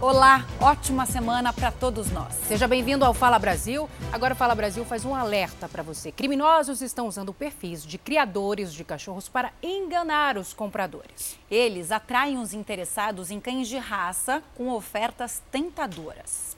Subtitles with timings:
[0.00, 2.32] Olá, ótima semana para todos nós.
[2.48, 3.86] Seja bem-vindo ao Fala Brasil.
[4.10, 6.10] Agora o Fala Brasil faz um alerta para você.
[6.10, 11.38] Criminosos estão usando perfis de criadores de cachorros para enganar os compradores.
[11.50, 16.56] Eles atraem os interessados em cães de raça com ofertas tentadoras.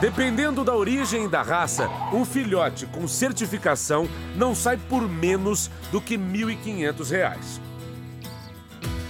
[0.00, 6.16] Dependendo da origem da raça, um filhote com certificação não sai por menos do que
[6.16, 7.65] R$ 1.500.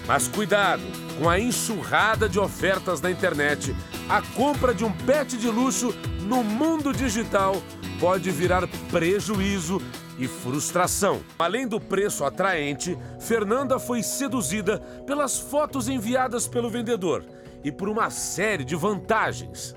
[0.07, 0.83] Mas cuidado
[1.19, 3.75] com a enxurrada de ofertas na internet.
[4.09, 5.93] A compra de um pet de luxo
[6.23, 7.57] no mundo digital
[7.99, 9.81] pode virar prejuízo
[10.19, 11.21] e frustração.
[11.39, 17.25] Além do preço atraente, Fernanda foi seduzida pelas fotos enviadas pelo vendedor
[17.65, 19.75] e por uma série de vantagens.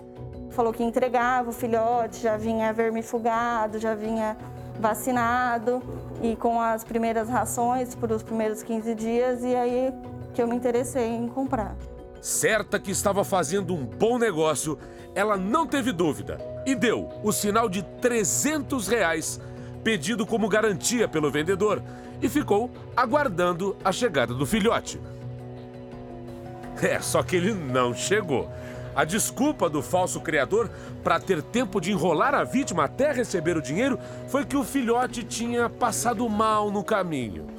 [0.52, 4.38] Falou que entregava o filhote, já vinha vermifugado, já vinha
[4.80, 5.82] vacinado
[6.22, 9.94] e com as primeiras rações por os primeiros 15 dias e aí
[10.34, 11.76] que eu me interessei em comprar.
[12.22, 14.78] Certa que estava fazendo um bom negócio,
[15.16, 19.40] ela não teve dúvida e deu o sinal de 300 reais,
[19.84, 21.82] pedido como garantia pelo vendedor,
[22.22, 25.00] e ficou aguardando a chegada do filhote.
[26.82, 28.50] É, só que ele não chegou.
[28.96, 30.70] A desculpa do falso criador
[31.04, 35.24] para ter tempo de enrolar a vítima até receber o dinheiro foi que o filhote
[35.24, 37.59] tinha passado mal no caminho.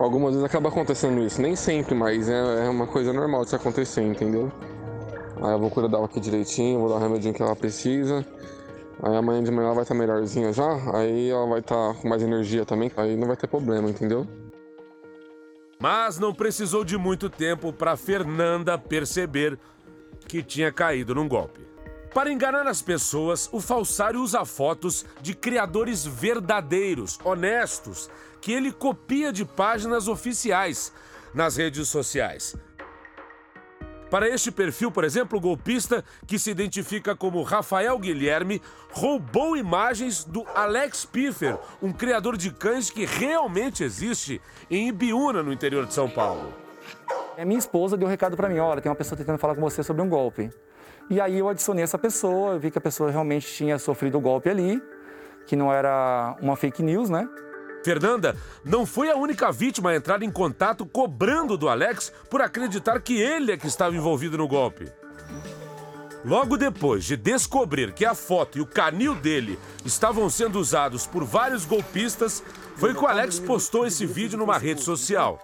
[0.00, 4.00] Algumas vezes acaba acontecendo isso, nem sempre, mas é, é uma coisa normal de acontecer,
[4.00, 4.50] entendeu?
[5.42, 8.24] Aí eu vou cuidar dela aqui direitinho, vou dar o remedinho que ela precisa.
[9.02, 12.22] Aí amanhã de manhã ela vai estar melhorzinha já, aí ela vai estar com mais
[12.22, 14.26] energia também, aí não vai ter problema, entendeu?
[15.78, 19.58] Mas não precisou de muito tempo para Fernanda perceber
[20.26, 21.69] que tinha caído num golpe.
[22.14, 29.32] Para enganar as pessoas, o falsário usa fotos de criadores verdadeiros, honestos, que ele copia
[29.32, 30.92] de páginas oficiais
[31.32, 32.56] nas redes sociais.
[34.10, 38.60] Para este perfil, por exemplo, o golpista, que se identifica como Rafael Guilherme,
[38.90, 45.52] roubou imagens do Alex Piffer, um criador de cães que realmente existe em Ibiúna, no
[45.52, 46.52] interior de São Paulo.
[47.38, 49.60] A minha esposa deu um recado para mim: olha, tem uma pessoa tentando falar com
[49.60, 50.50] você sobre um golpe.
[51.08, 54.48] E aí eu adicionei essa pessoa, vi que a pessoa realmente tinha sofrido o golpe
[54.48, 54.80] ali,
[55.46, 57.28] que não era uma fake news, né?
[57.82, 63.00] Fernanda não foi a única vítima a entrar em contato cobrando do Alex por acreditar
[63.00, 64.86] que ele é que estava envolvido no golpe.
[66.22, 71.24] Logo depois de descobrir que a foto e o canil dele estavam sendo usados por
[71.24, 72.42] vários golpistas,
[72.76, 75.38] foi que o Alex postou esse vídeo numa rede social.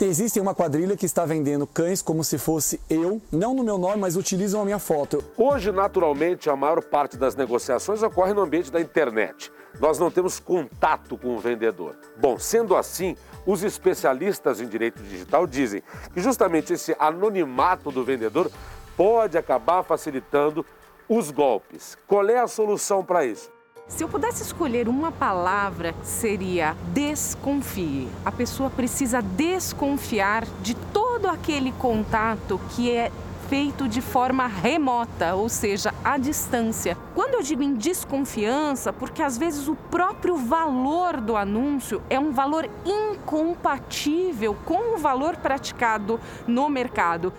[0.00, 3.98] Existe uma quadrilha que está vendendo cães como se fosse eu, não no meu nome,
[3.98, 5.22] mas utilizam a minha foto.
[5.36, 10.40] Hoje, naturalmente, a maior parte das negociações ocorre no ambiente da internet nós não temos
[10.40, 11.96] contato com o vendedor.
[12.16, 13.16] Bom, sendo assim,
[13.46, 18.50] os especialistas em direito digital dizem que justamente esse anonimato do vendedor
[18.96, 20.64] pode acabar facilitando
[21.08, 21.96] os golpes.
[22.06, 23.50] Qual é a solução para isso?
[23.90, 28.08] Se eu pudesse escolher uma palavra, seria desconfie.
[28.24, 33.10] A pessoa precisa desconfiar de todo aquele contato que é
[33.48, 36.96] feito de forma remota, ou seja, à distância.
[37.16, 42.30] Quando eu digo em desconfiança, porque às vezes o próprio valor do anúncio é um
[42.30, 47.32] valor incompatível com o valor praticado no mercado.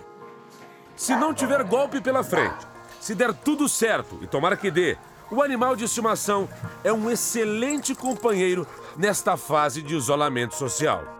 [0.97, 2.67] Se não tiver golpe pela frente,
[2.99, 4.97] se der tudo certo e tomara que dê,
[5.31, 6.49] o animal de estimação
[6.83, 11.19] é um excelente companheiro nesta fase de isolamento social.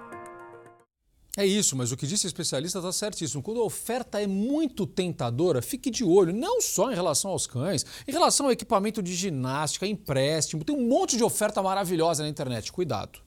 [1.38, 3.42] É isso, mas o que disse o especialista está certíssimo.
[3.42, 7.86] Quando a oferta é muito tentadora, fique de olho, não só em relação aos cães,
[8.06, 12.70] em relação ao equipamento de ginástica, empréstimo, tem um monte de oferta maravilhosa na internet.
[12.70, 13.20] Cuidado.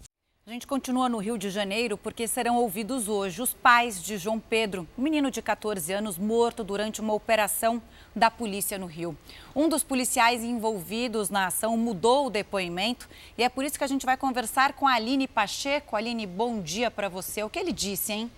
[0.46, 4.38] A gente continua no Rio de Janeiro porque serão ouvidos hoje os pais de João
[4.38, 7.82] Pedro, um menino de 14 anos morto durante uma operação
[8.14, 9.16] da polícia no Rio.
[9.54, 13.88] Um dos policiais envolvidos na ação mudou o depoimento e é por isso que a
[13.88, 15.96] gente vai conversar com a Aline Pacheco.
[15.96, 17.42] Aline, bom dia para você.
[17.42, 18.30] O que ele disse, hein?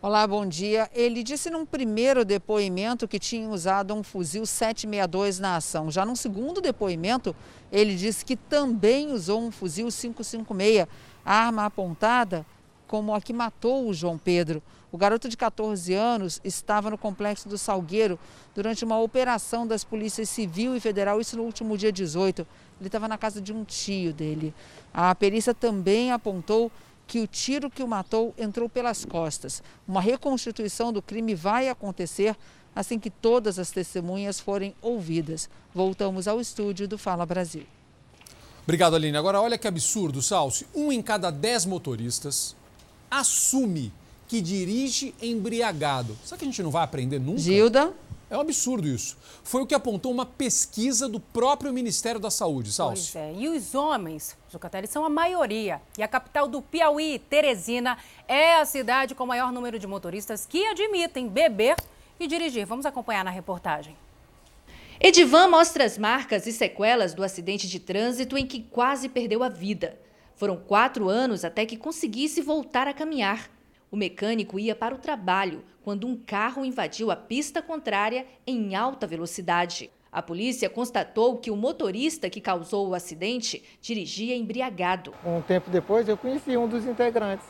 [0.00, 0.90] Olá, bom dia.
[0.92, 5.92] Ele disse num primeiro depoimento que tinha usado um fuzil 762 na ação.
[5.92, 7.36] Já num segundo depoimento,
[7.70, 10.88] ele disse que também usou um fuzil 556,
[11.24, 12.44] arma apontada
[12.92, 14.62] como a que matou o João Pedro.
[14.92, 18.18] O garoto de 14 anos estava no complexo do Salgueiro
[18.54, 22.46] durante uma operação das polícias civil e federal, isso no último dia 18.
[22.78, 24.54] Ele estava na casa de um tio dele.
[24.92, 26.70] A perícia também apontou
[27.06, 29.62] que o tiro que o matou entrou pelas costas.
[29.88, 32.36] Uma reconstituição do crime vai acontecer
[32.76, 35.48] assim que todas as testemunhas forem ouvidas.
[35.74, 37.64] Voltamos ao estúdio do Fala Brasil.
[38.64, 39.16] Obrigado, Aline.
[39.16, 40.66] Agora, olha que absurdo, Salsi.
[40.74, 42.54] Um em cada dez motoristas
[43.12, 43.92] assume
[44.26, 46.16] que dirige embriagado.
[46.24, 47.38] Será que a gente não vai aprender nunca?
[47.38, 47.92] Gilda?
[48.30, 49.18] É um absurdo isso.
[49.44, 53.12] Foi o que apontou uma pesquisa do próprio Ministério da Saúde, Salsi.
[53.12, 53.34] Pois é.
[53.34, 55.82] E os homens, Zucatelli, são a maioria.
[55.98, 60.46] E a capital do Piauí, Teresina, é a cidade com o maior número de motoristas
[60.46, 61.76] que admitem beber
[62.18, 62.64] e dirigir.
[62.64, 63.94] Vamos acompanhar na reportagem.
[64.98, 69.50] Edivan mostra as marcas e sequelas do acidente de trânsito em que quase perdeu a
[69.50, 69.98] vida.
[70.34, 73.50] Foram quatro anos até que conseguisse voltar a caminhar.
[73.90, 79.06] O mecânico ia para o trabalho quando um carro invadiu a pista contrária em alta
[79.06, 79.90] velocidade.
[80.10, 85.14] A polícia constatou que o motorista que causou o acidente dirigia embriagado.
[85.24, 87.46] Um tempo depois, eu conheci um dos integrantes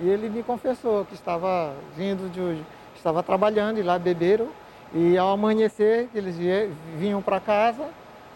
[0.00, 2.62] e ele me confessou que estava vindo de.
[2.96, 4.48] estava trabalhando e lá beberam.
[4.94, 6.36] E ao amanhecer, eles
[6.96, 7.86] vinham para casa,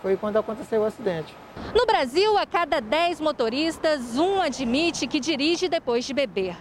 [0.02, 1.34] foi quando aconteceu o acidente.
[1.74, 6.56] No Brasil, a cada 10 motoristas, um admite que dirige depois de beber.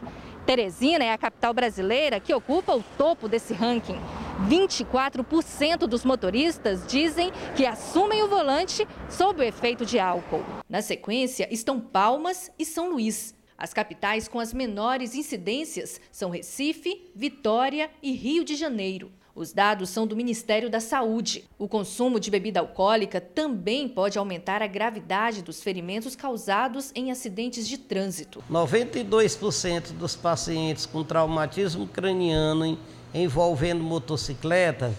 [0.46, 4.00] Teresina é a capital brasileira que ocupa o topo desse ranking.
[4.48, 10.44] 24% dos motoristas dizem que assumem o volante sob o efeito de álcool.
[10.68, 13.36] Na sequência estão Palmas e São Luís.
[13.58, 19.12] As capitais com as menores incidências são Recife, Vitória e Rio de Janeiro.
[19.34, 21.46] Os dados são do Ministério da Saúde.
[21.58, 27.68] O consumo de bebida alcoólica também pode aumentar a gravidade dos ferimentos causados em acidentes
[27.68, 28.44] de trânsito.
[28.52, 32.78] 92% dos pacientes com traumatismo craniano
[33.14, 34.94] envolvendo motocicleta,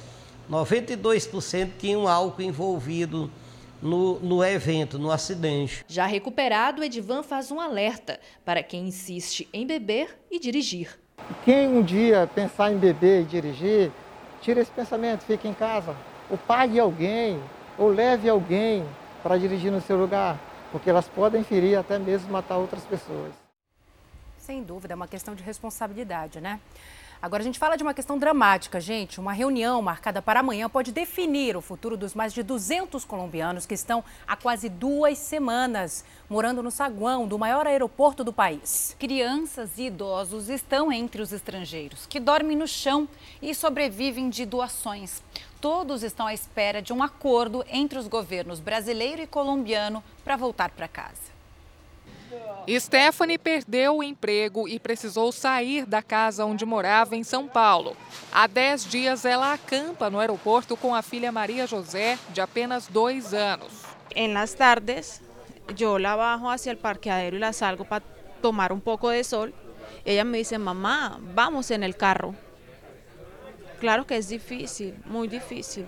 [0.51, 3.31] 92% tinham álcool envolvido
[3.81, 5.85] no, no, evento, no acidente.
[5.89, 10.99] Já recuperado, Edivan faz um alerta para quem insiste em beber e dirigir.
[11.45, 13.93] Quem um dia pensar em beber e dirigir,
[14.43, 15.95] Tire esse pensamento, fique em casa,
[16.29, 17.41] ou pague alguém,
[17.79, 18.85] ou leve alguém
[19.23, 20.37] para dirigir no seu lugar,
[20.73, 23.33] porque elas podem ferir até mesmo matar outras pessoas.
[24.39, 26.59] Sem dúvida, é uma questão de responsabilidade, né?
[27.23, 29.21] Agora a gente fala de uma questão dramática, gente.
[29.21, 33.75] Uma reunião marcada para amanhã pode definir o futuro dos mais de 200 colombianos que
[33.75, 38.97] estão há quase duas semanas morando no saguão do maior aeroporto do país.
[38.99, 43.09] Crianças e idosos estão entre os estrangeiros que dormem no chão
[43.41, 45.23] e sobrevivem de doações.
[45.61, 50.71] Todos estão à espera de um acordo entre os governos brasileiro e colombiano para voltar
[50.71, 51.32] para casa.
[52.79, 57.97] Stephanie perdeu o emprego e precisou sair da casa onde morava em São Paulo.
[58.33, 63.35] Há 10 dias ela acampa no aeroporto com a filha Maria José, de apenas dois
[63.35, 63.73] anos.
[64.15, 65.21] Em las tardes,
[65.79, 68.05] eu la bajo hacia el parqueadero y la salgo para
[68.41, 69.53] tomar un poco de sol.
[70.05, 72.35] Ella me dice, mamá, vamos en el carro.
[73.81, 75.87] Claro que es difícil, muy difícil.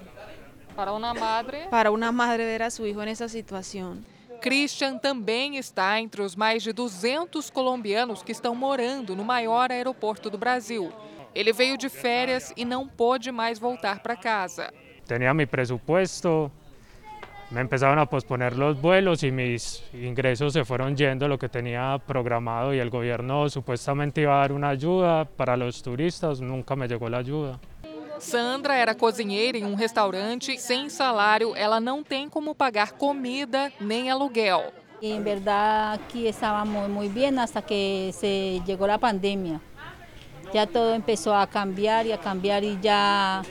[0.75, 1.69] Para uma madre?
[1.71, 4.05] Para uma madre ver a su hijo en esa situación.
[4.45, 10.29] Christian também está entre os mais de 200 colombianos que estão morando no maior aeroporto
[10.29, 10.93] do Brasil.
[11.35, 14.71] Ele veio de férias e não pôde mais voltar para casa.
[15.07, 16.53] Tinha meu presupuesto,
[17.51, 21.99] me empezaron a posponer los vuelos y mis ingresos se fueron yendo lo que tenía
[22.07, 26.87] programado y el gobierno supuestamente iba a dar una ayuda para los turistas, nunca me
[26.87, 27.59] llegó la ayuda.
[28.19, 31.55] Sandra era cozinheira em um restaurante sem salário.
[31.57, 34.73] Ela não tem como pagar comida nem aluguel.
[35.03, 39.61] Em verdade, aqui estávamos muito bem até que se chegou a pandemia.
[40.53, 43.43] Já tudo começou a cambiar e a cambiar e já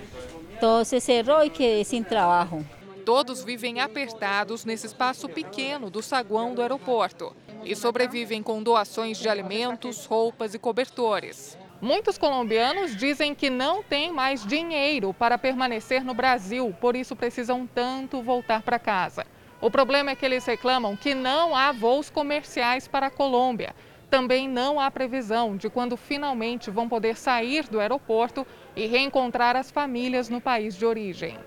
[0.60, 2.66] todo se cerrou e quedei sem trabalho.
[3.06, 9.28] Todos vivem apertados nesse espaço pequeno do saguão do aeroporto e sobrevivem com doações de
[9.28, 11.58] alimentos, roupas e cobertores.
[11.84, 17.68] Muitos colombianos dizem que não têm mais dinheiro para permanecer no Brasil, por isso precisam
[17.68, 19.28] tanto voltar para casa.
[19.60, 23.76] O problema é que eles reclamam que não há voos comerciais para a Colômbia.
[24.10, 28.48] Também não há previsão de quando finalmente vão poder sair do aeroporto
[28.78, 31.38] e reencontrar as famílias no país de origem.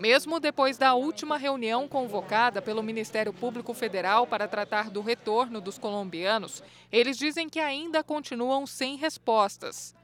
[0.00, 5.76] Mesmo depois da última reunião convocada pelo Ministério Público Federal para tratar do retorno dos
[5.76, 9.94] colombianos, eles dizem que ainda continuam sem respostas.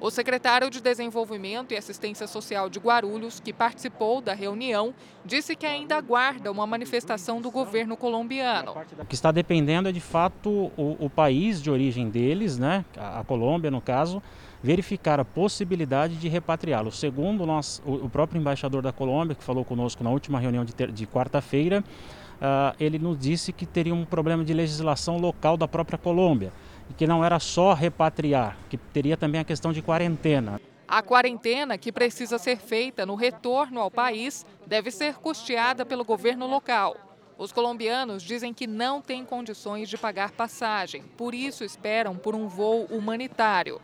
[0.00, 5.66] O secretário de Desenvolvimento e Assistência Social de Guarulhos, que participou da reunião, disse que
[5.66, 8.74] ainda aguarda uma manifestação do governo colombiano.
[8.98, 12.86] O que está dependendo é, de fato, o, o país de origem deles, né?
[12.96, 14.22] a Colômbia, no caso,
[14.62, 16.92] verificar a possibilidade de repatriá-lo.
[16.92, 21.06] Segundo nós, o, próprio embaixador da Colômbia, que falou conosco na última reunião de, de
[21.06, 26.52] quarta-feira, uh, ele nos disse que teria um problema de legislação local da própria Colômbia
[26.88, 30.60] e que não era só repatriar, que teria também a questão de quarentena.
[30.86, 36.46] A quarentena, que precisa ser feita no retorno ao país, deve ser custeada pelo governo
[36.46, 36.96] local.
[37.38, 42.46] Os colombianos dizem que não têm condições de pagar passagem, por isso esperam por um
[42.46, 43.80] voo humanitário.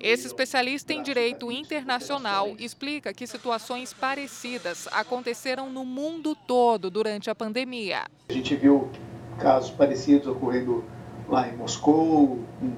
[0.00, 7.34] Esse especialista em direito internacional explica que situações parecidas aconteceram no mundo todo durante a
[7.34, 8.04] pandemia.
[8.28, 8.88] A gente viu
[9.38, 10.84] casos parecidos ocorrendo
[11.28, 12.72] lá em Moscou, com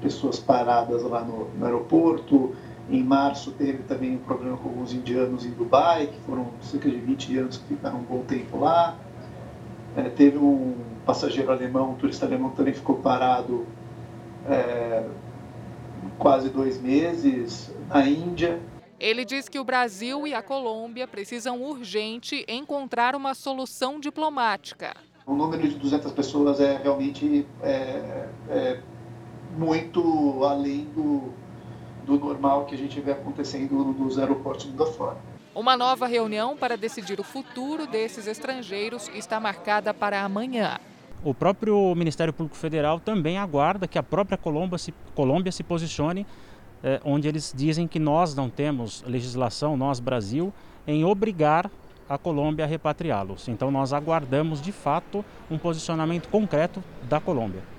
[0.00, 2.54] pessoas paradas lá no, no aeroporto.
[2.88, 6.96] Em março teve também um problema com alguns indianos em Dubai, que foram cerca de
[6.96, 8.96] 20 anos que ficaram um bom tempo lá.
[9.96, 10.74] É, teve um
[11.04, 13.66] passageiro alemão, um turista alemão também ficou parado
[14.48, 15.04] é,
[16.18, 18.60] quase dois meses na Índia.
[18.98, 24.94] Ele diz que o Brasil e a Colômbia precisam urgente encontrar uma solução diplomática.
[25.26, 28.80] O número de 200 pessoas é realmente é, é
[29.56, 31.32] muito além do,
[32.06, 35.16] do normal que a gente vê acontecendo nos aeroportos mundo afora.
[35.54, 40.78] Uma nova reunião para decidir o futuro desses estrangeiros está marcada para amanhã.
[41.26, 46.24] O próprio Ministério Público Federal também aguarda que a própria Colômbia se, Colômbia se posicione,
[46.84, 50.54] eh, onde eles dizem que nós não temos legislação, nós, Brasil,
[50.86, 51.68] em obrigar
[52.08, 53.48] a Colômbia a repatriá-los.
[53.48, 57.75] Então nós aguardamos de fato um posicionamento concreto da Colômbia.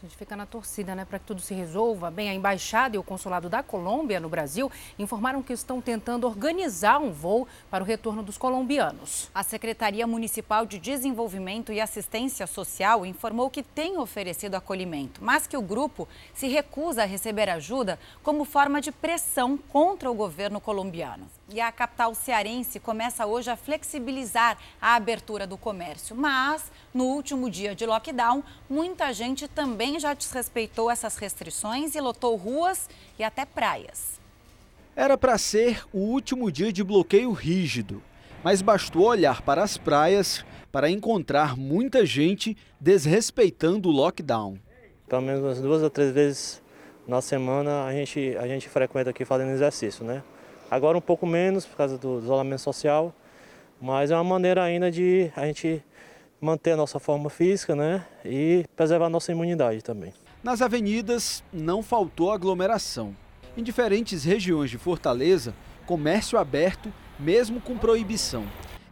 [0.00, 2.08] A gente fica na torcida, né, para que tudo se resolva.
[2.08, 7.00] Bem, a embaixada e o consulado da Colômbia no Brasil informaram que estão tentando organizar
[7.00, 9.28] um voo para o retorno dos colombianos.
[9.34, 15.56] A Secretaria Municipal de Desenvolvimento e Assistência Social informou que tem oferecido acolhimento, mas que
[15.56, 21.28] o grupo se recusa a receber ajuda como forma de pressão contra o governo colombiano.
[21.50, 26.14] E a capital cearense começa hoje a flexibilizar a abertura do comércio.
[26.14, 32.36] Mas, no último dia de lockdown, muita gente também já desrespeitou essas restrições e lotou
[32.36, 34.20] ruas e até praias.
[34.94, 38.02] Era para ser o último dia de bloqueio rígido,
[38.44, 44.58] mas bastou olhar para as praias para encontrar muita gente desrespeitando o lockdown.
[45.08, 46.62] Pelo menos umas duas ou três vezes
[47.06, 50.22] na semana a gente, a gente frequenta aqui fazendo exercício, né?
[50.70, 53.14] Agora um pouco menos por causa do isolamento social,
[53.80, 55.82] mas é uma maneira ainda de a gente
[56.40, 60.12] manter a nossa forma física né, e preservar a nossa imunidade também.
[60.42, 63.16] Nas avenidas não faltou aglomeração.
[63.56, 65.54] Em diferentes regiões de Fortaleza,
[65.86, 68.44] comércio aberto, mesmo com proibição,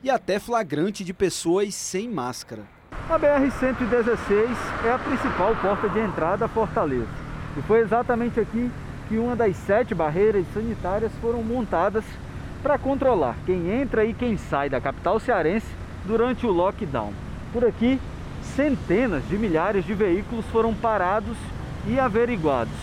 [0.02, 2.62] e até flagrante de pessoas sem máscara.
[3.08, 7.08] A BR-116 é a principal porta de entrada a Fortaleza.
[7.56, 8.70] E foi exatamente aqui
[9.08, 12.04] que uma das sete barreiras sanitárias foram montadas
[12.62, 15.66] para controlar quem entra e quem sai da capital cearense
[16.04, 17.12] durante o lockdown.
[17.52, 18.00] Por aqui,
[18.42, 21.36] centenas de milhares de veículos foram parados
[21.86, 22.74] e averiguados.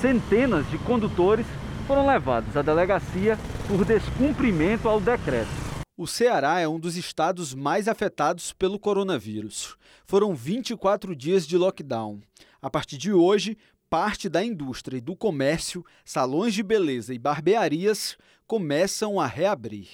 [0.00, 1.46] Centenas de condutores
[1.86, 3.36] foram levados à delegacia
[3.66, 5.48] por descumprimento ao decreto.
[5.96, 9.76] O Ceará é um dos estados mais afetados pelo coronavírus.
[10.06, 12.20] Foram 24 dias de lockdown.
[12.62, 13.58] A partir de hoje,
[13.88, 18.16] parte da indústria e do comércio, salões de beleza e barbearias
[18.46, 19.88] começam a reabrir.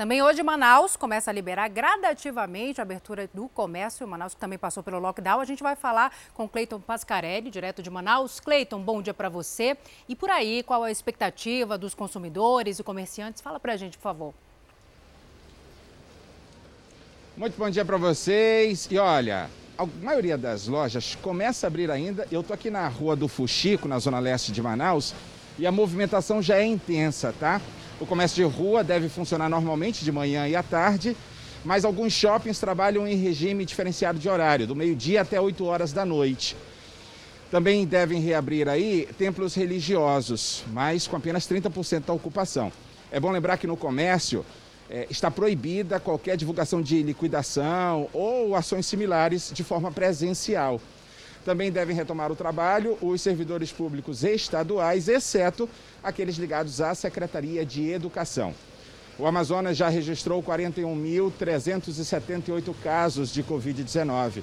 [0.00, 4.08] Também hoje Manaus começa a liberar gradativamente a abertura do comércio.
[4.08, 5.40] Manaus também passou pelo lockdown.
[5.40, 8.40] A gente vai falar com Cleiton Pascarelli, direto de Manaus.
[8.40, 9.76] Cleiton, bom dia para você.
[10.08, 13.42] E por aí, qual a expectativa dos consumidores e comerciantes?
[13.42, 14.34] Fala para a gente, por favor.
[17.36, 18.88] Muito bom dia para vocês.
[18.90, 22.28] E olha, a maioria das lojas começa a abrir ainda.
[22.30, 25.14] Eu estou aqui na rua do Fuxico, na zona leste de Manaus,
[25.58, 27.62] e a movimentação já é intensa, tá?
[27.98, 31.16] O comércio de rua deve funcionar normalmente de manhã e à tarde,
[31.64, 36.04] mas alguns shoppings trabalham em regime diferenciado de horário, do meio-dia até 8 horas da
[36.04, 36.54] noite.
[37.50, 42.70] Também devem reabrir aí templos religiosos, mas com apenas 30% da ocupação.
[43.10, 44.44] É bom lembrar que no comércio
[44.90, 50.80] é, está proibida qualquer divulgação de liquidação ou ações similares de forma presencial.
[51.44, 55.68] Também devem retomar o trabalho os servidores públicos estaduais, exceto
[56.02, 58.52] aqueles ligados à Secretaria de Educação.
[59.16, 64.42] O Amazonas já registrou 41.378 casos de Covid-19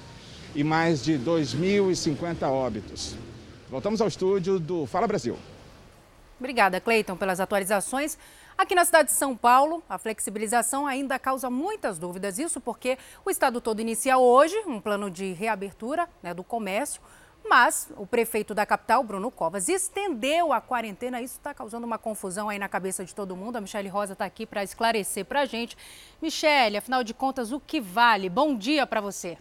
[0.54, 3.14] e mais de 2.050 óbitos.
[3.68, 5.36] Voltamos ao estúdio do Fala Brasil.
[6.38, 8.16] Obrigada, Cleiton, pelas atualizações.
[8.58, 12.40] Aqui na cidade de São Paulo, a flexibilização ainda causa muitas dúvidas.
[12.40, 17.00] Isso porque o estado todo inicia hoje um plano de reabertura né, do comércio,
[17.48, 21.22] mas o prefeito da capital, Bruno Covas, estendeu a quarentena.
[21.22, 23.54] Isso está causando uma confusão aí na cabeça de todo mundo.
[23.54, 25.76] A Michele Rosa está aqui para esclarecer para a gente.
[26.20, 28.28] Michele, afinal de contas, o que vale?
[28.28, 29.38] Bom dia para você.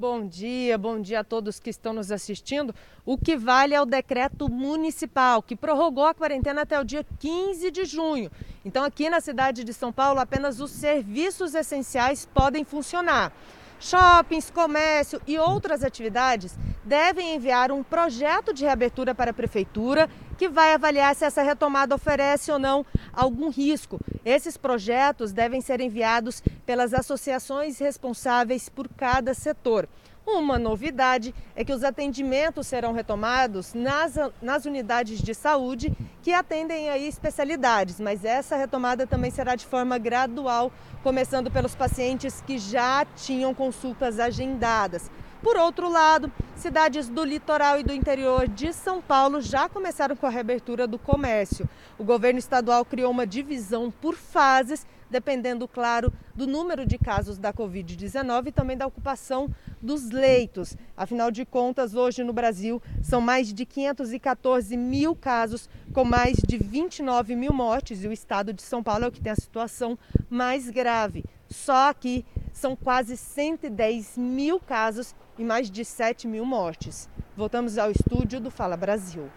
[0.00, 2.72] Bom dia, bom dia a todos que estão nos assistindo.
[3.04, 7.68] O que vale é o decreto municipal, que prorrogou a quarentena até o dia 15
[7.72, 8.30] de junho.
[8.64, 13.32] Então, aqui na cidade de São Paulo, apenas os serviços essenciais podem funcionar.
[13.80, 20.48] Shoppings, comércio e outras atividades devem enviar um projeto de reabertura para a prefeitura que
[20.48, 24.00] vai avaliar se essa retomada oferece ou não algum risco.
[24.24, 29.88] Esses projetos devem ser enviados pelas associações responsáveis por cada setor.
[30.30, 35.90] Uma novidade é que os atendimentos serão retomados nas, nas unidades de saúde
[36.22, 40.70] que atendem aí especialidades, mas essa retomada também será de forma gradual,
[41.02, 45.10] começando pelos pacientes que já tinham consultas agendadas.
[45.42, 50.26] Por outro lado, cidades do litoral e do interior de São Paulo já começaram com
[50.26, 51.66] a reabertura do comércio.
[51.98, 57.52] O governo estadual criou uma divisão por fases dependendo, claro, do número de casos da
[57.52, 59.48] Covid-19 e também da ocupação
[59.80, 60.76] dos leitos.
[60.96, 66.58] Afinal de contas, hoje no Brasil são mais de 514 mil casos, com mais de
[66.58, 69.98] 29 mil mortes, e o estado de São Paulo é o que tem a situação
[70.28, 71.24] mais grave.
[71.48, 77.08] Só aqui são quase 110 mil casos e mais de 7 mil mortes.
[77.36, 79.30] Voltamos ao estúdio do Fala Brasil.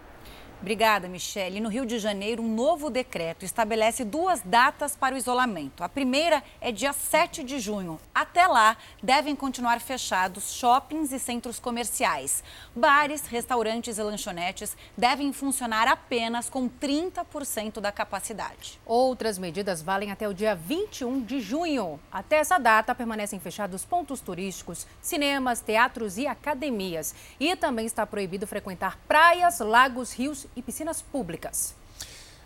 [0.62, 1.60] Obrigada, Michele.
[1.60, 5.84] No Rio de Janeiro, um novo decreto estabelece duas datas para o isolamento.
[5.84, 8.00] A primeira é dia 7 de junho.
[8.13, 12.44] Até lá, devem continuar fechados shoppings e centros comerciais.
[12.75, 18.80] Bares, restaurantes e lanchonetes devem funcionar apenas com 30% da capacidade.
[18.86, 22.00] Outras medidas valem até o dia 21 de junho.
[22.12, 27.15] Até essa data, permanecem fechados pontos turísticos, cinemas, teatros e academias.
[27.39, 31.75] E também está proibido frequentar praias, lagos, rios e piscinas públicas.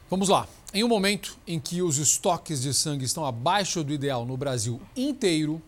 [0.10, 0.48] Vamos lá.
[0.74, 4.82] Em um momento em que os estoques de sangue estão abaixo do ideal no Brasil
[4.96, 5.62] inteiro,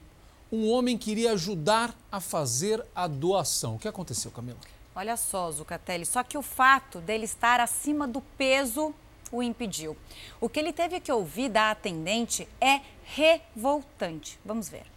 [0.51, 3.75] um homem queria ajudar a fazer a doação.
[3.75, 4.57] O que aconteceu, Camila?
[4.95, 8.93] Olha só, Zucatelli, só que o fato dele estar acima do peso
[9.31, 9.95] o impediu.
[10.39, 14.39] O que ele teve que ouvir da atendente é revoltante.
[14.45, 14.96] Vamos ver.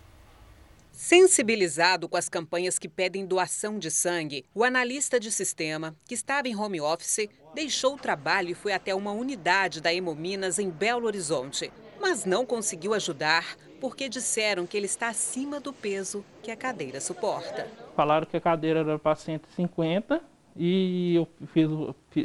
[1.03, 6.47] Sensibilizado com as campanhas que pedem doação de sangue, o analista de sistema, que estava
[6.47, 11.07] em home office, deixou o trabalho e foi até uma unidade da Hemominas em Belo
[11.07, 11.73] Horizonte.
[11.99, 17.01] Mas não conseguiu ajudar porque disseram que ele está acima do peso que a cadeira
[17.01, 17.67] suporta.
[17.97, 20.23] Falaram que a cadeira era para 150
[20.55, 21.67] e eu fiz,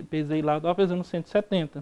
[0.09, 1.81] pesei lá, estava pesando 170.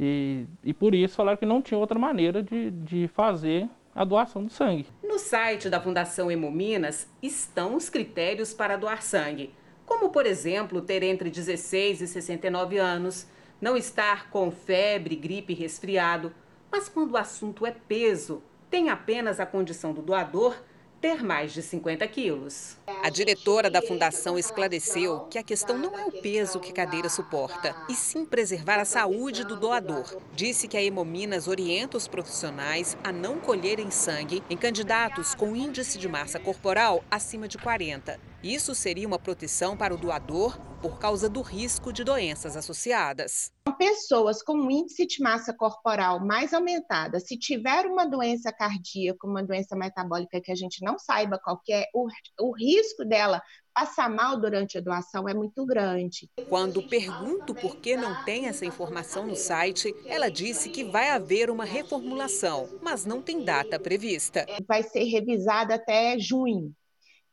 [0.00, 4.44] E, e por isso falaram que não tinha outra maneira de, de fazer a doação
[4.44, 4.86] do sangue.
[5.02, 9.52] No site da Fundação Hemominas estão os critérios para doar sangue,
[9.84, 13.26] como, por exemplo, ter entre 16 e 69 anos,
[13.60, 16.32] não estar com febre, gripe e resfriado.
[16.70, 20.54] Mas quando o assunto é peso, tem apenas a condição do doador
[21.00, 22.76] ter mais de 50 quilos.
[23.08, 27.08] A diretora da fundação esclareceu que a questão não é o peso que a cadeira
[27.08, 30.14] suporta, e sim preservar a saúde do doador.
[30.34, 35.96] Disse que a Hemominas orienta os profissionais a não colherem sangue em candidatos com índice
[35.96, 38.20] de massa corporal acima de 40.
[38.42, 43.52] Isso seria uma proteção para o doador por causa do risco de doenças associadas.
[43.76, 49.76] Pessoas com índice de massa corporal mais aumentada, se tiver uma doença cardíaca, uma doença
[49.76, 52.08] metabólica que a gente não saiba qual é, o,
[52.40, 53.42] o risco dela
[53.74, 56.28] passar mal durante a doação é muito grande.
[56.48, 61.48] Quando pergunto por que não tem essa informação no site, ela disse que vai haver
[61.48, 64.44] uma reformulação, mas não tem data prevista.
[64.66, 66.74] Vai ser revisada até junho.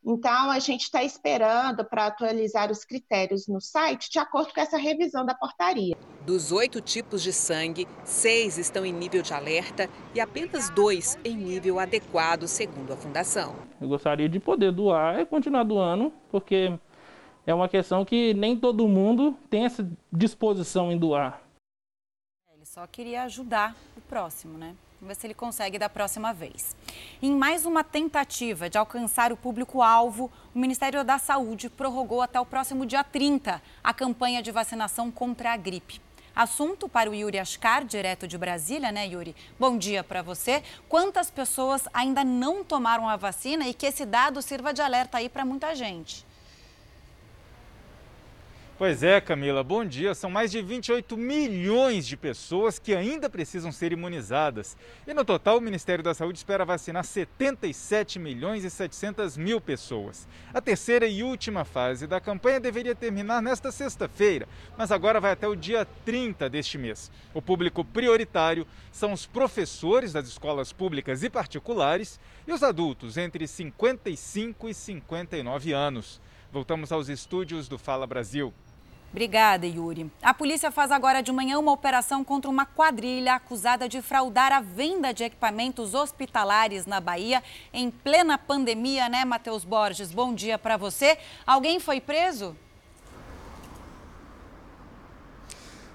[0.08, 4.78] Então, a gente está esperando para atualizar os critérios no site de acordo com essa
[4.78, 5.98] revisão da portaria.
[6.24, 11.36] Dos oito tipos de sangue, seis estão em nível de alerta e apenas dois em
[11.36, 13.56] nível adequado, segundo a Fundação.
[13.82, 16.78] Eu gostaria de poder doar e continuar doando, porque
[17.48, 21.42] é uma questão que nem todo mundo tem essa disposição em doar.
[22.54, 24.76] Ele só queria ajudar o próximo, né?
[25.02, 26.76] Vamos ver se ele consegue da próxima vez.
[27.22, 32.46] Em mais uma tentativa de alcançar o público-alvo, o Ministério da Saúde prorrogou até o
[32.46, 36.02] próximo dia 30 a campanha de vacinação contra a gripe.
[36.36, 39.34] Assunto para o Yuri Ascar, direto de Brasília, né, Yuri?
[39.58, 40.62] Bom dia para você.
[40.90, 45.30] Quantas pessoas ainda não tomaram a vacina e que esse dado sirva de alerta aí
[45.30, 46.25] para muita gente?
[48.78, 50.14] Pois é, Camila, bom dia.
[50.14, 54.76] São mais de 28 milhões de pessoas que ainda precisam ser imunizadas.
[55.08, 60.28] E no total, o Ministério da Saúde espera vacinar 77 milhões e 700 mil pessoas.
[60.54, 64.46] A terceira e última fase da campanha deveria terminar nesta sexta-feira,
[64.78, 67.10] mas agora vai até o dia 30 deste mês.
[67.34, 73.48] O público prioritário são os professores das escolas públicas e particulares e os adultos entre
[73.48, 76.20] 55 e 59 anos.
[76.56, 78.54] Voltamos aos estúdios do Fala Brasil.
[79.12, 80.10] Obrigada, Yuri.
[80.24, 84.62] A polícia faz agora de manhã uma operação contra uma quadrilha acusada de fraudar a
[84.62, 90.14] venda de equipamentos hospitalares na Bahia em plena pandemia, né, Matheus Borges?
[90.14, 91.18] Bom dia para você.
[91.46, 92.56] Alguém foi preso?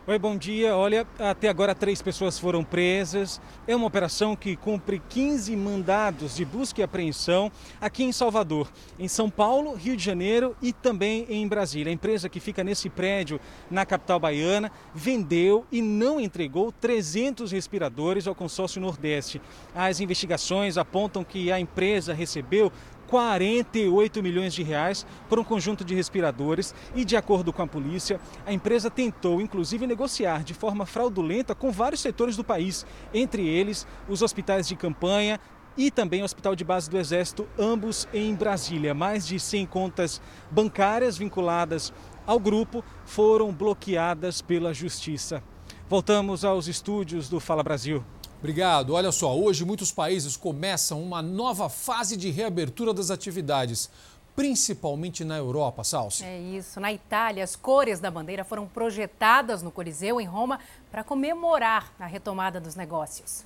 [0.06, 0.74] Oi, bom dia.
[0.74, 3.38] Olha, até agora três pessoas foram presas.
[3.66, 9.06] É uma operação que cumpre 15 mandados de busca e apreensão aqui em Salvador, em
[9.06, 11.90] São Paulo, Rio de Janeiro e também em Brasília.
[11.90, 13.38] A empresa que fica nesse prédio
[13.70, 19.38] na capital baiana vendeu e não entregou 300 respiradores ao consórcio Nordeste.
[19.74, 22.72] As investigações apontam que a empresa recebeu
[23.11, 28.20] 48 milhões de reais por um conjunto de respiradores e, de acordo com a polícia,
[28.46, 33.85] a empresa tentou inclusive negociar de forma fraudulenta com vários setores do país, entre eles
[34.09, 35.40] os hospitais de campanha,
[35.77, 38.92] e também o Hospital de Base do Exército, ambos em Brasília.
[38.92, 40.20] Mais de 100 contas
[40.51, 41.92] bancárias vinculadas
[42.27, 45.42] ao grupo foram bloqueadas pela Justiça.
[45.88, 48.05] Voltamos aos estúdios do Fala Brasil.
[48.40, 48.94] Obrigado.
[48.94, 53.90] Olha só, hoje muitos países começam uma nova fase de reabertura das atividades,
[54.35, 56.24] principalmente na Europa, Salsi.
[56.24, 56.81] É isso.
[56.81, 60.59] Na Itália, as cores da bandeira foram projetadas no Coliseu, em Roma,
[60.90, 63.44] para comemorar a retomada dos negócios.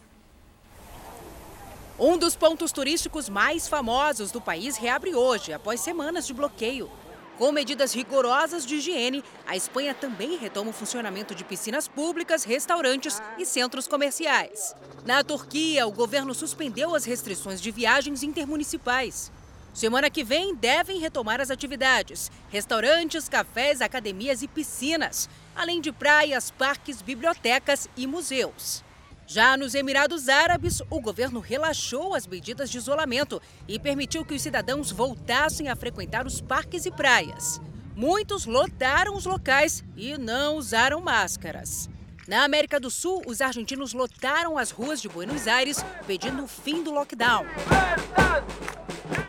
[1.99, 6.89] Um dos pontos turísticos mais famosos do país reabre hoje, após semanas de bloqueio.
[7.39, 13.21] Com medidas rigorosas de higiene, a Espanha também retoma o funcionamento de piscinas públicas, restaurantes
[13.37, 14.75] e centros comerciais.
[15.05, 19.33] Na Turquia, o governo suspendeu as restrições de viagens intermunicipais.
[19.73, 26.53] Semana que vem devem retomar as atividades: restaurantes, cafés, academias e piscinas, além de praias,
[26.53, 28.85] parques, bibliotecas e museus.
[29.27, 34.43] Já nos Emirados Árabes, o governo relaxou as medidas de isolamento e permitiu que os
[34.43, 37.61] cidadãos voltassem a frequentar os parques e praias.
[37.97, 41.89] Muitos lotaram os locais e não usaram máscaras.
[42.29, 46.83] Na América do Sul, os argentinos lotaram as ruas de Buenos Aires pedindo o fim
[46.83, 47.47] do lockdown.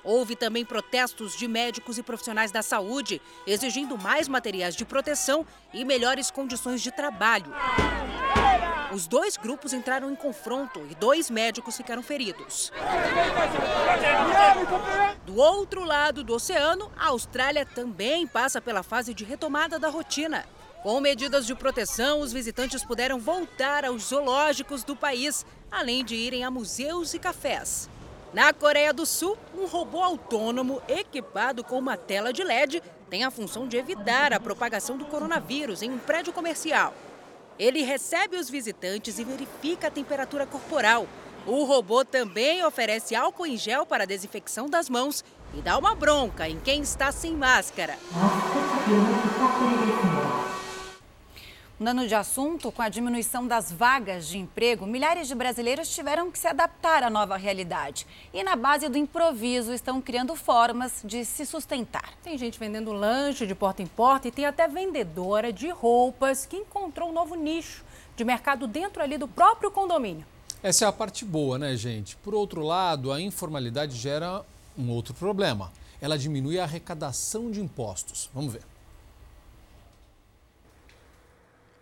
[0.04, 5.84] Houve também protestos de médicos e profissionais da saúde, exigindo mais materiais de proteção e
[5.84, 7.52] melhores condições de trabalho.
[8.92, 12.72] Os dois grupos entraram em confronto e dois médicos ficaram feridos.
[15.26, 20.46] Do outro lado do oceano, a Austrália também passa pela fase de retomada da rotina.
[20.84, 26.44] Com medidas de proteção, os visitantes puderam voltar aos zoológicos do país, além de irem
[26.44, 27.90] a museus e cafés.
[28.34, 33.32] Na Coreia do Sul, um robô autônomo equipado com uma tela de LED tem a
[33.32, 36.94] função de evitar a propagação do coronavírus em um prédio comercial.
[37.58, 41.08] Ele recebe os visitantes e verifica a temperatura corporal.
[41.46, 46.50] O robô também oferece álcool em gel para desinfecção das mãos e dá uma bronca
[46.50, 47.98] em quem está sem máscara.
[51.78, 56.40] Mudando de assunto, com a diminuição das vagas de emprego, milhares de brasileiros tiveram que
[56.40, 58.08] se adaptar à nova realidade.
[58.34, 62.14] E na base do improviso estão criando formas de se sustentar.
[62.24, 66.56] Tem gente vendendo lanche de porta em porta e tem até vendedora de roupas que
[66.56, 67.84] encontrou um novo nicho
[68.16, 70.26] de mercado dentro ali do próprio condomínio.
[70.64, 72.16] Essa é a parte boa, né, gente?
[72.16, 74.46] Por outro lado, a informalidade gera
[74.78, 75.74] um outro problema.
[76.00, 78.30] Ela diminui a arrecadação de impostos.
[78.34, 78.75] Vamos ver.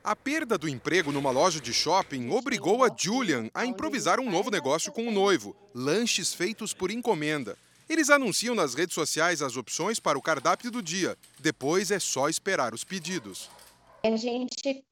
[0.04, 4.52] A perda do emprego numa loja de shopping obrigou a Julian a improvisar um novo
[4.52, 7.58] negócio com o noivo: lanches feitos por encomenda.
[7.88, 11.18] Eles anunciam nas redes sociais as opções para o cardápio do dia.
[11.40, 13.50] Depois é só esperar os pedidos.
[14.04, 14.84] A gente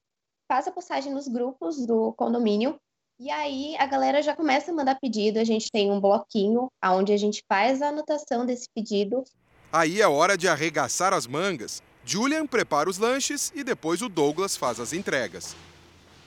[0.50, 2.76] faz a postagem nos grupos do condomínio
[3.20, 5.38] e aí a galera já começa a mandar pedido.
[5.38, 9.22] A gente tem um bloquinho onde a gente faz a anotação desse pedido.
[9.70, 11.82] Aí é hora de arregaçar as mangas.
[12.04, 15.54] Julian prepara os lanches e depois o Douglas faz as entregas.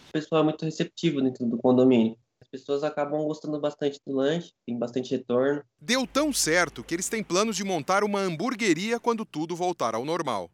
[0.10, 2.18] O pessoal é muito receptivo dentro do condomínio.
[2.42, 5.64] As pessoas acabam gostando bastante do lanche, tem bastante retorno.
[5.80, 10.06] Deu tão certo que eles têm planos de montar uma hamburgueria quando tudo voltar ao
[10.06, 10.50] normal.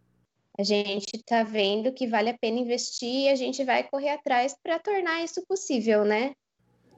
[0.60, 4.56] A gente está vendo que vale a pena investir e a gente vai correr atrás
[4.62, 6.34] para tornar isso possível, né?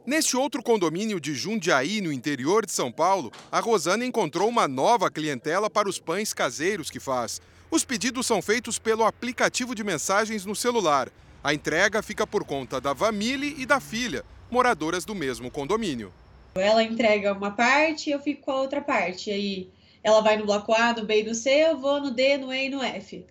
[0.05, 5.09] Neste outro condomínio de Jundiaí, no interior de São Paulo, a Rosana encontrou uma nova
[5.09, 7.41] clientela para os pães caseiros que faz.
[7.73, 11.09] Os pedidos são feitos pelo aplicativo de mensagens no celular.
[11.43, 16.13] A entrega fica por conta da Vamile e da filha, moradoras do mesmo condomínio.
[16.53, 19.31] Ela entrega uma parte e eu fico com a outra parte.
[19.31, 19.71] Aí
[20.03, 22.53] ela vai no bloco A, no B e no C, eu vou no D, no
[22.53, 23.25] E e no F.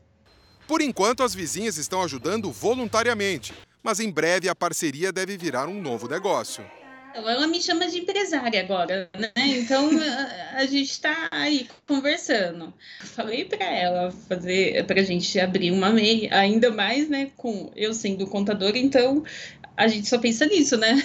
[0.67, 5.81] Por enquanto, as vizinhas estão ajudando voluntariamente, mas em breve a parceria deve virar um
[5.81, 6.65] novo negócio.
[7.15, 9.31] Ela me chama de empresária agora, né?
[9.37, 9.91] Então
[10.55, 12.73] a, gente está aí conversando.
[13.01, 17.31] Falei para ela fazer, para a gente abrir uma MEI, ainda mais, né?
[17.37, 19.25] Com eu sendo contadora, então
[19.77, 21.03] a gente só pensa nisso, né?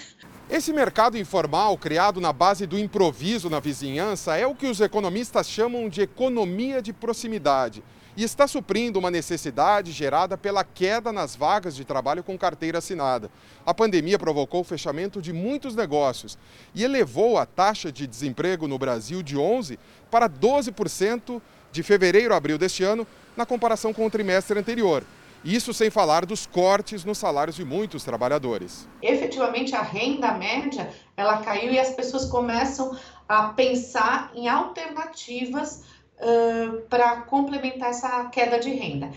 [0.49, 5.49] Esse mercado informal, criado na base do improviso na vizinhança, é o que os economistas
[5.49, 7.83] chamam de economia de proximidade
[8.17, 13.29] e está suprindo uma necessidade gerada pela queda nas vagas de trabalho com carteira assinada.
[13.63, 16.35] A pandemia provocou o fechamento de muitos negócios
[16.73, 19.77] e elevou a taxa de desemprego no Brasil de 11%
[20.09, 21.39] para 12%
[21.71, 25.03] de fevereiro a abril deste ano, na comparação com o trimestre anterior.
[25.45, 28.87] Isso sem falar dos cortes nos salários de muitos trabalhadores.
[28.99, 32.97] Efetivamente, a renda média ela caiu e as pessoas começam
[33.29, 35.83] a pensar em alternativas
[36.19, 39.11] uh, para complementar essa queda de renda.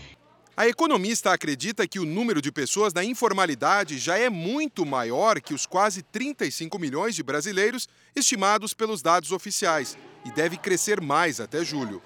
[0.55, 5.53] A economista acredita que o número de pessoas na informalidade já é muito maior que
[5.53, 11.63] os quase 35 milhões de brasileiros estimados pelos dados oficiais e deve crescer mais até
[11.63, 12.01] julho.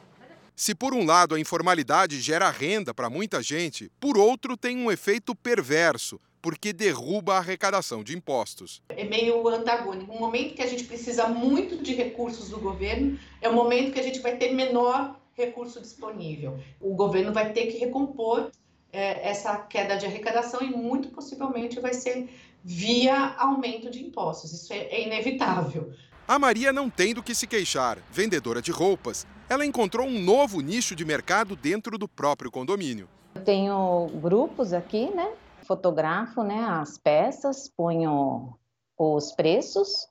[0.55, 4.89] Se por um lado a informalidade gera renda para muita gente, por outro tem um
[4.89, 8.79] efeito perverso, porque derruba a arrecadação de impostos.
[8.89, 10.13] É meio antagônico.
[10.13, 13.99] Um momento que a gente precisa muito de recursos do governo é o momento que
[13.99, 16.59] a gente vai ter menor recurso disponível.
[16.79, 18.51] O governo vai ter que recompor
[18.93, 22.29] é, essa queda de arrecadação e muito possivelmente vai ser
[22.63, 24.53] via aumento de impostos.
[24.53, 25.93] Isso é, é inevitável.
[26.27, 27.97] A Maria não tem do que se queixar.
[28.11, 33.09] Vendedora de roupas, ela encontrou um novo nicho de mercado dentro do próprio condomínio.
[33.33, 35.27] Eu tenho grupos aqui, né?
[35.65, 38.57] Fotografo né, as peças, ponho
[38.97, 40.07] os preços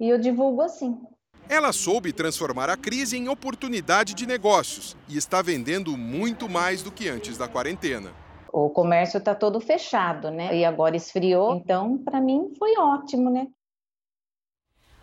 [0.00, 1.00] e eu divulgo assim.
[1.48, 6.90] Ela soube transformar a crise em oportunidade de negócios e está vendendo muito mais do
[6.90, 8.10] que antes da quarentena.
[8.52, 10.56] O comércio está todo fechado, né?
[10.56, 13.46] E agora esfriou, então para mim foi ótimo, né?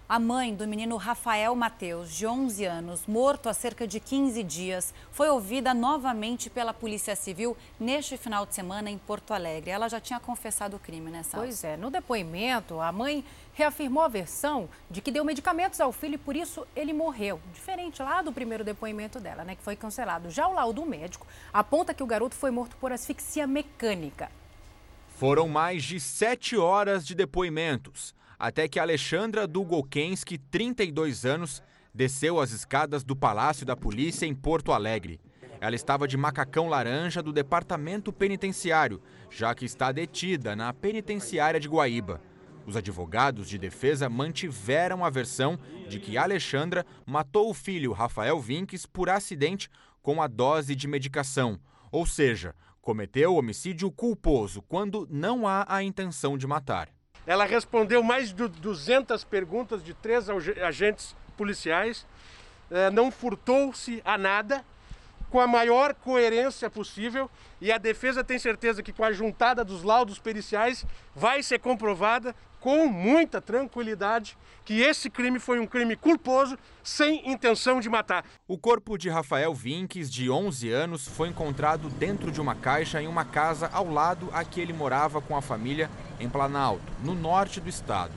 [0.09, 4.91] A mãe do menino Rafael Mateus, de 11 anos, morto há cerca de 15 dias,
[5.11, 9.69] foi ouvida novamente pela Polícia Civil neste final de semana em Porto Alegre.
[9.69, 11.37] Ela já tinha confessado o crime nessa.
[11.37, 16.15] Pois é, no depoimento, a mãe reafirmou a versão de que deu medicamentos ao filho
[16.15, 17.39] e por isso ele morreu.
[17.53, 20.31] Diferente lá do primeiro depoimento dela, né, que foi cancelado.
[20.31, 24.31] Já o laudo médico aponta que o garoto foi morto por asfixia mecânica.
[25.19, 31.61] Foram mais de sete horas de depoimentos até que Alexandra Dugolkensky, 32 anos,
[31.93, 35.19] desceu as escadas do Palácio da Polícia em Porto Alegre.
[35.59, 41.67] Ela estava de macacão laranja do departamento penitenciário, já que está detida na penitenciária de
[41.67, 42.21] Guaíba.
[42.65, 48.85] Os advogados de defesa mantiveram a versão de que Alexandra matou o filho Rafael Vinques
[48.85, 49.69] por acidente
[50.01, 51.59] com a dose de medicação,
[51.91, 56.89] ou seja, cometeu homicídio culposo quando não há a intenção de matar.
[57.25, 62.05] Ela respondeu mais de 200 perguntas de três agentes policiais,
[62.71, 64.63] é, não furtou-se a nada,
[65.29, 67.29] com a maior coerência possível.
[67.61, 72.35] E a defesa tem certeza que com a juntada dos laudos periciais vai ser comprovada
[72.59, 78.25] com muita tranquilidade que esse crime foi um crime culposo sem intenção de matar.
[78.47, 83.07] O corpo de Rafael Vinques, de 11 anos, foi encontrado dentro de uma caixa em
[83.07, 87.59] uma casa ao lado a que ele morava com a família em Planalto, no norte
[87.59, 88.13] do estado.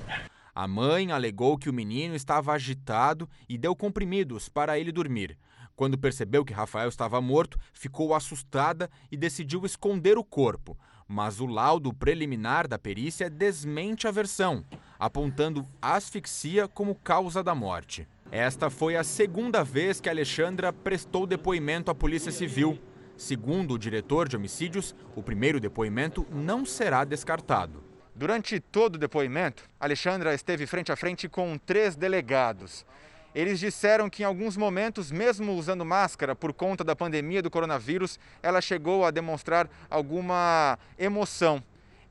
[0.55, 5.38] A mãe alegou que o menino estava agitado e deu comprimidos para ele dormir.
[5.74, 10.78] Quando percebeu que Rafael estava morto, ficou assustada e decidiu esconder o corpo.
[11.14, 14.64] Mas o laudo preliminar da perícia desmente a versão,
[14.98, 18.09] apontando asfixia como causa da morte.
[18.31, 22.81] Esta foi a segunda vez que Alexandra prestou depoimento à Polícia Civil.
[23.14, 27.85] Segundo o diretor de homicídios, o primeiro depoimento não será descartado.
[28.14, 32.87] Durante todo o depoimento, Alexandra esteve frente a frente com três delegados.
[33.34, 38.18] Eles disseram que em alguns momentos, mesmo usando máscara por conta da pandemia do coronavírus,
[38.42, 41.62] ela chegou a demonstrar alguma emoção.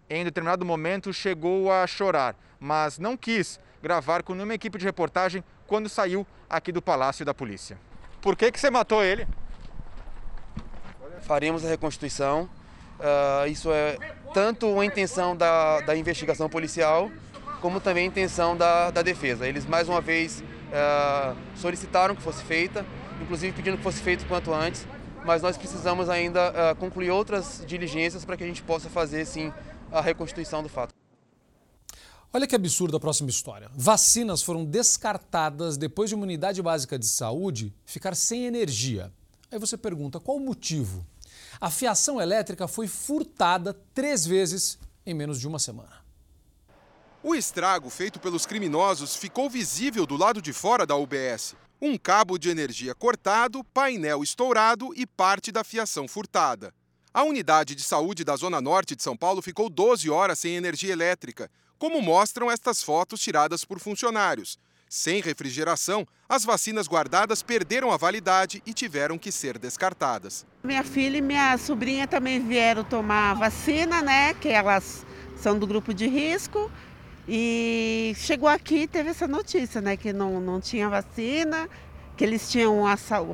[0.10, 5.44] Em determinado momento chegou a chorar, mas não quis gravar com nenhuma equipe de reportagem
[5.68, 7.78] quando saiu aqui do Palácio da Polícia.
[8.22, 9.28] Por que, que você matou ele?
[11.22, 12.50] Faremos a reconstituição.
[13.00, 13.98] Uh, isso é
[14.34, 17.10] tanto uma intenção da, da investigação policial,
[17.62, 19.48] como também a intenção da, da defesa.
[19.48, 22.86] Eles, mais uma vez, uh, solicitaram que fosse feita,
[23.22, 24.86] inclusive pedindo que fosse feito quanto antes.
[25.24, 29.54] mas nós precisamos ainda uh, concluir outras diligências para que a gente possa fazer, sim,
[29.92, 30.94] a reconstituição do fato.
[32.34, 33.70] Olha que absurda a próxima história.
[33.76, 39.12] Vacinas foram descartadas depois de uma unidade básica de saúde ficar sem energia.
[39.52, 41.06] Aí você pergunta qual o motivo?
[41.60, 46.01] A fiação elétrica foi furtada três vezes em menos de uma semana.
[47.24, 51.56] O estrago feito pelos criminosos ficou visível do lado de fora da UBS.
[51.80, 56.74] Um cabo de energia cortado, painel estourado e parte da fiação furtada.
[57.14, 60.92] A unidade de saúde da Zona Norte de São Paulo ficou 12 horas sem energia
[60.92, 64.58] elétrica, como mostram estas fotos tiradas por funcionários.
[64.90, 70.44] Sem refrigeração, as vacinas guardadas perderam a validade e tiveram que ser descartadas.
[70.64, 74.34] Minha filha e minha sobrinha também vieram tomar vacina, né?
[74.34, 75.06] Que elas
[75.36, 76.72] são do grupo de risco.
[77.34, 79.96] E chegou aqui e teve essa notícia, né?
[79.96, 81.70] Que não, não tinha vacina,
[82.18, 82.84] que eles tinham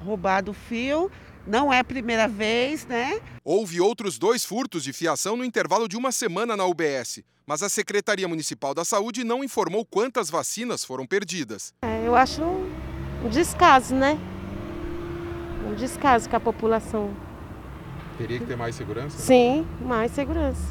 [0.05, 1.11] roubado o fio.
[1.47, 3.19] Não é a primeira vez, né?
[3.43, 7.69] Houve outros dois furtos de fiação no intervalo de uma semana na UBS mas a
[7.69, 11.73] Secretaria Municipal da Saúde não informou quantas vacinas foram perdidas.
[11.81, 14.19] É, eu acho um descaso, né?
[15.65, 17.09] Um descaso com a população.
[18.17, 19.17] Teria que ter mais segurança?
[19.17, 20.61] Sim, mais segurança.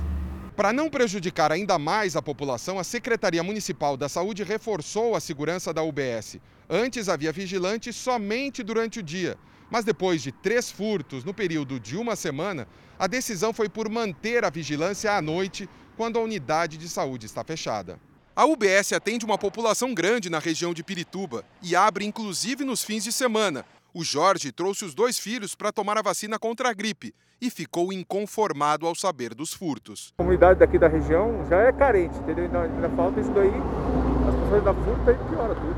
[0.57, 5.71] Para não prejudicar ainda mais a população, a Secretaria Municipal da Saúde reforçou a segurança
[5.71, 6.39] da UBS.
[6.69, 9.37] Antes havia vigilante somente durante o dia,
[9.71, 12.67] mas depois de três furtos no período de uma semana,
[12.99, 17.45] a decisão foi por manter a vigilância à noite quando a unidade de saúde está
[17.45, 18.01] fechada.
[18.35, 23.05] A UBS atende uma população grande na região de Pirituba e abre inclusive nos fins
[23.05, 23.65] de semana.
[23.99, 27.91] O Jorge trouxe os dois filhos para tomar a vacina contra a gripe e ficou
[27.91, 30.13] inconformado ao saber dos furtos.
[30.19, 32.45] A comunidade daqui da região já é carente, entendeu?
[32.45, 35.77] Ainda, ainda falta isso daí, as pessoas da furta aí piora tudo.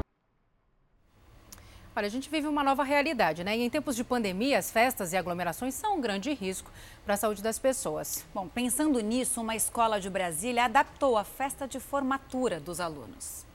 [1.94, 3.56] Olha, a gente vive uma nova realidade, né?
[3.56, 6.72] E em tempos de pandemia, as festas e aglomerações são um grande risco
[7.04, 8.24] para a saúde das pessoas.
[8.34, 13.46] Bom, pensando nisso, uma escola de Brasília adaptou a festa de formatura dos alunos.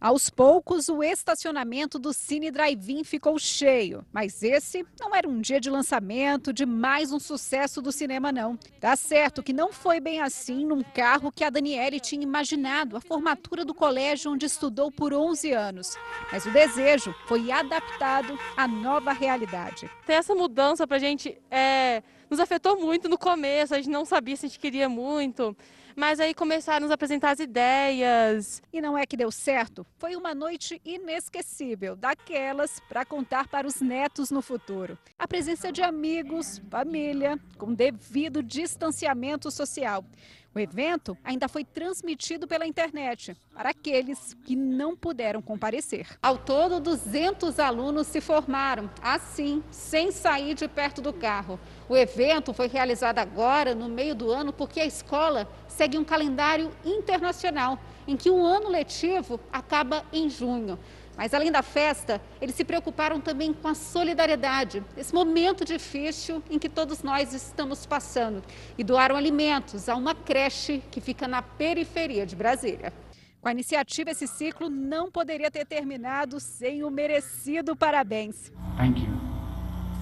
[0.00, 4.02] Aos poucos, o estacionamento do Cine Drive-In ficou cheio.
[4.10, 8.56] Mas esse não era um dia de lançamento de mais um sucesso do cinema, não.
[8.80, 13.00] Tá certo que não foi bem assim num carro que a Daniele tinha imaginado, a
[13.02, 15.98] formatura do colégio onde estudou por 11 anos.
[16.32, 19.90] Mas o desejo foi adaptado à nova realidade.
[20.06, 24.06] Ter essa mudança para a gente é, nos afetou muito no começo, a gente não
[24.06, 25.54] sabia se a gente queria muito.
[25.96, 28.62] Mas aí começaram a nos apresentar as ideias.
[28.72, 29.86] E não é que deu certo?
[29.98, 34.98] Foi uma noite inesquecível, daquelas para contar para os netos no futuro.
[35.18, 40.04] A presença de amigos, família, com devido distanciamento social.
[40.52, 46.08] O evento ainda foi transmitido pela internet para aqueles que não puderam comparecer.
[46.20, 51.60] Ao todo, 200 alunos se formaram, assim, sem sair de perto do carro.
[51.88, 55.48] O evento foi realizado agora, no meio do ano, porque a escola
[55.80, 60.78] segue um calendário internacional, em que o ano letivo acaba em junho.
[61.16, 66.58] Mas além da festa, eles se preocuparam também com a solidariedade, esse momento difícil em
[66.58, 68.42] que todos nós estamos passando,
[68.76, 72.92] e doaram alimentos a uma creche que fica na periferia de Brasília.
[73.40, 78.52] Com a iniciativa, esse ciclo não poderia ter terminado sem o merecido parabéns.
[78.76, 79.08] Thank you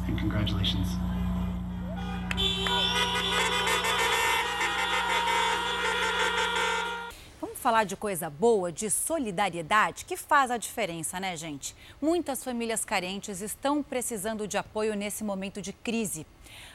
[0.08, 0.88] and congratulations.
[7.58, 11.74] Falar de coisa boa, de solidariedade, que faz a diferença, né, gente?
[12.00, 16.26] Muitas famílias carentes estão precisando de apoio nesse momento de crise.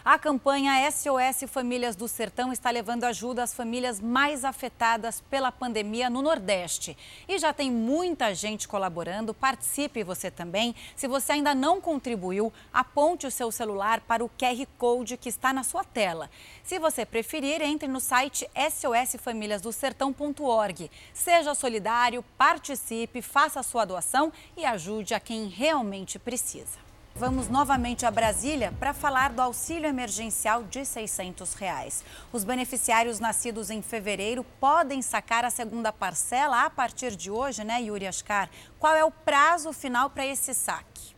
[0.06, 6.10] A campanha SOS Famílias do Sertão está levando ajuda às famílias mais afetadas pela pandemia
[6.10, 6.98] no Nordeste.
[7.26, 9.34] E já tem muita gente colaborando.
[9.34, 10.76] Participe você também.
[10.94, 15.54] Se você ainda não contribuiu, aponte o seu celular para o QR Code que está
[15.54, 16.30] na sua tela.
[16.66, 20.92] Se você preferir, entre no site sosfamiliasdosertão.org.
[21.14, 26.83] Seja solidário, participe, faça a sua doação e ajude a quem realmente precisa.
[27.16, 32.04] Vamos novamente a Brasília para falar do auxílio emergencial de 600 reais.
[32.32, 37.84] Os beneficiários nascidos em fevereiro podem sacar a segunda parcela a partir de hoje, né,
[37.84, 38.50] Yuri Ascar?
[38.80, 41.14] Qual é o prazo final para esse saque?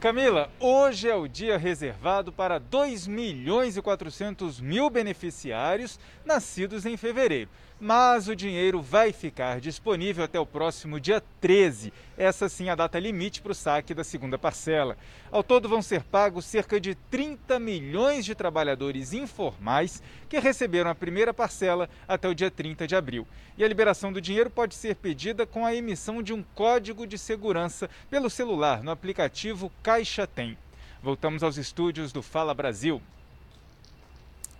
[0.00, 6.96] Camila, hoje é o dia reservado para 2 milhões e 400 mil beneficiários nascidos em
[6.96, 7.50] fevereiro.
[7.82, 11.90] Mas o dinheiro vai ficar disponível até o próximo dia 13.
[12.14, 14.98] Essa sim é a data limite para o saque da segunda parcela.
[15.32, 20.94] Ao todo vão ser pagos cerca de 30 milhões de trabalhadores informais que receberam a
[20.94, 23.26] primeira parcela até o dia 30 de abril.
[23.56, 27.16] E a liberação do dinheiro pode ser pedida com a emissão de um código de
[27.16, 30.58] segurança pelo celular no aplicativo Caixa Tem.
[31.02, 33.00] Voltamos aos estúdios do Fala Brasil.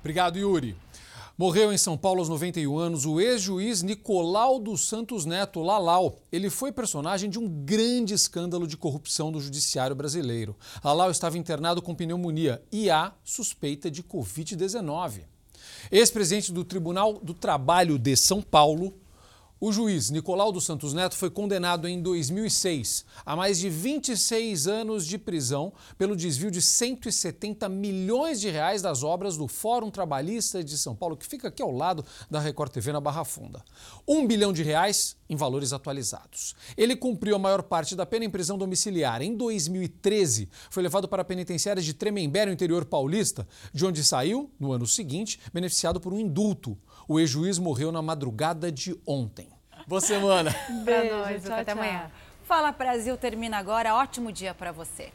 [0.00, 0.74] Obrigado, Yuri.
[1.40, 6.18] Morreu em São Paulo aos 91 anos o ex-juiz Nicolau dos Santos Neto, Lalau.
[6.30, 10.54] Ele foi personagem de um grande escândalo de corrupção do judiciário brasileiro.
[10.84, 15.22] Lalau estava internado com pneumonia e há suspeita de Covid-19.
[15.90, 18.92] Ex-presidente do Tribunal do Trabalho de São Paulo,
[19.60, 25.06] o juiz Nicolau dos Santos Neto foi condenado em 2006 a mais de 26 anos
[25.06, 30.78] de prisão pelo desvio de 170 milhões de reais das obras do Fórum Trabalhista de
[30.78, 33.62] São Paulo, que fica aqui ao lado da Record TV na Barra Funda.
[34.08, 36.56] Um bilhão de reais em valores atualizados.
[36.76, 39.20] Ele cumpriu a maior parte da pena em prisão domiciliar.
[39.20, 44.50] Em 2013, foi levado para a penitenciária de Tremembé, no interior paulista, de onde saiu,
[44.58, 46.76] no ano seguinte, beneficiado por um indulto.
[47.10, 49.48] O ex-juiz morreu na madrugada de ontem.
[49.84, 50.54] Boa semana.
[50.84, 52.08] Beijo, tchau, até amanhã.
[52.44, 53.96] Fala Brasil termina agora.
[53.96, 55.08] Ótimo dia para você.